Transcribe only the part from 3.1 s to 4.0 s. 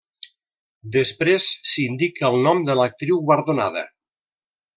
guardonada.